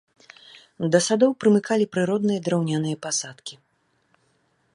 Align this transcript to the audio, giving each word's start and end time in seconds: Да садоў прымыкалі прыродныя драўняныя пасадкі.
Да 0.95 0.99
садоў 1.07 1.31
прымыкалі 1.45 1.85
прыродныя 1.97 2.39
драўняныя 2.49 2.95
пасадкі. 3.05 3.63